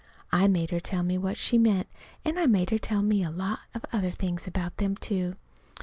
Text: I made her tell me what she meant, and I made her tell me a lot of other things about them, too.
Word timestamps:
I 0.31 0.47
made 0.47 0.71
her 0.71 0.79
tell 0.79 1.03
me 1.03 1.19
what 1.19 1.37
she 1.37 1.59
meant, 1.59 1.87
and 2.25 2.39
I 2.39 2.47
made 2.47 2.71
her 2.71 2.79
tell 2.79 3.03
me 3.03 3.21
a 3.21 3.29
lot 3.29 3.59
of 3.75 3.85
other 3.93 4.09
things 4.09 4.47
about 4.47 4.77
them, 4.77 4.95
too. 4.97 5.35